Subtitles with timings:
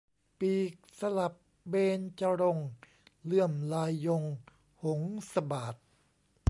[0.39, 1.33] ปีกสลับ
[1.69, 2.67] เบญจรงค์
[3.25, 4.23] เลื่อมลายยง
[4.83, 5.01] หง
[5.33, 5.75] สบาท